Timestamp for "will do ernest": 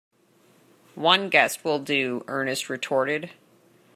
1.63-2.71